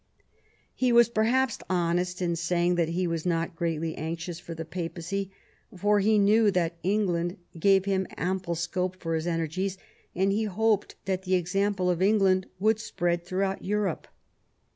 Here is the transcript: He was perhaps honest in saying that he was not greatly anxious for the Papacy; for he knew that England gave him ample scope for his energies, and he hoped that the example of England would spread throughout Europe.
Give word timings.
He 0.73 0.91
was 0.91 1.09
perhaps 1.09 1.59
honest 1.69 2.23
in 2.23 2.35
saying 2.35 2.73
that 2.73 2.89
he 2.89 3.05
was 3.05 3.23
not 3.23 3.55
greatly 3.55 3.93
anxious 3.93 4.39
for 4.39 4.55
the 4.55 4.65
Papacy; 4.65 5.29
for 5.77 5.99
he 5.99 6.17
knew 6.17 6.49
that 6.49 6.79
England 6.81 7.37
gave 7.59 7.85
him 7.85 8.07
ample 8.17 8.55
scope 8.55 8.99
for 8.99 9.13
his 9.13 9.27
energies, 9.27 9.77
and 10.15 10.31
he 10.31 10.45
hoped 10.45 10.95
that 11.05 11.21
the 11.21 11.35
example 11.35 11.87
of 11.87 12.01
England 12.01 12.47
would 12.59 12.79
spread 12.79 13.23
throughout 13.23 13.63
Europe. 13.63 14.07